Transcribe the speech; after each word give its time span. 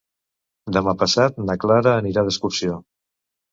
Demà 0.77 0.95
passat 1.01 1.37
na 1.51 1.57
Clara 1.65 1.93
anirà 1.99 2.27
d'excursió. 2.31 2.83